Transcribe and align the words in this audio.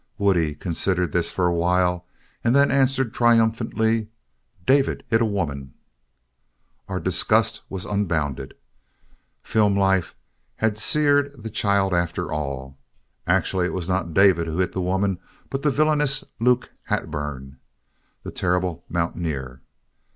Woodie 0.17 0.55
considered 0.55 1.11
this 1.11 1.31
for 1.31 1.45
a 1.45 1.53
while 1.53 2.07
and 2.43 2.55
then 2.55 2.71
answered 2.71 3.13
triumphantly, 3.13 4.07
"David 4.65 5.03
hit 5.09 5.21
a 5.21 5.25
woman." 5.25 5.75
Our 6.87 6.99
disgust 6.99 7.61
was 7.69 7.85
unbounded. 7.85 8.55
Film 9.43 9.77
life 9.77 10.15
had 10.55 10.79
seared 10.79 11.43
the 11.43 11.51
child 11.51 11.93
after 11.93 12.31
all. 12.31 12.79
Actually, 13.27 13.67
it 13.67 13.73
was 13.73 13.87
not 13.87 14.11
David 14.15 14.47
who 14.47 14.57
hit 14.57 14.71
the 14.71 14.81
woman 14.81 15.19
but 15.51 15.61
the 15.61 15.69
villainous 15.69 16.23
Luke 16.39 16.71
Hatburn, 16.89 17.57
the 18.23 18.31
terrible 18.31 18.83
mountaineer. 18.89 19.61